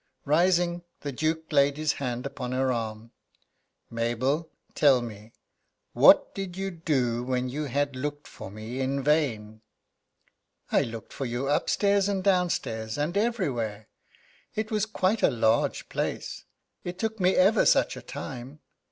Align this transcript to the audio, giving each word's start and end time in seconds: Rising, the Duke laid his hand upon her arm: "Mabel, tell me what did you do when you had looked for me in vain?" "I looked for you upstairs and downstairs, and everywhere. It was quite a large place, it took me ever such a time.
Rising, 0.25 0.81
the 1.01 1.11
Duke 1.11 1.53
laid 1.53 1.77
his 1.77 1.91
hand 2.01 2.25
upon 2.25 2.53
her 2.53 2.71
arm: 2.71 3.11
"Mabel, 3.91 4.49
tell 4.73 4.99
me 4.99 5.31
what 5.93 6.33
did 6.33 6.57
you 6.57 6.71
do 6.71 7.23
when 7.23 7.49
you 7.49 7.65
had 7.65 7.95
looked 7.95 8.27
for 8.27 8.49
me 8.49 8.79
in 8.81 9.03
vain?" 9.03 9.61
"I 10.71 10.81
looked 10.81 11.13
for 11.13 11.25
you 11.27 11.47
upstairs 11.49 12.09
and 12.09 12.23
downstairs, 12.23 12.97
and 12.97 13.15
everywhere. 13.15 13.89
It 14.55 14.71
was 14.71 14.87
quite 14.87 15.21
a 15.21 15.29
large 15.29 15.87
place, 15.87 16.45
it 16.83 16.97
took 16.97 17.19
me 17.19 17.35
ever 17.35 17.63
such 17.63 17.95
a 17.95 18.01
time. 18.01 18.59